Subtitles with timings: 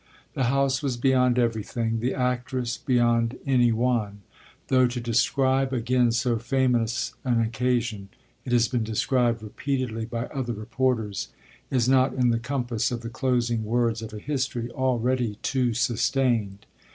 [0.33, 4.21] The house was beyond everything, the actress beyond any one;
[4.67, 8.09] though to describe again so famous an occasion
[8.43, 11.27] it has been described repeatedly by other reporters
[11.69, 16.65] is not in the compass of the closing words of a history already too sustained.